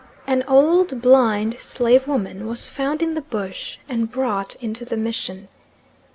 An 0.25 0.41
old 0.47 0.99
blind 1.03 1.59
slave 1.59 2.07
woman 2.07 2.47
was 2.47 2.67
found 2.67 3.03
in 3.03 3.13
the 3.13 3.21
bush, 3.21 3.77
and 3.87 4.11
brought 4.11 4.55
into 4.55 4.83
the 4.83 4.97
mission. 4.97 5.47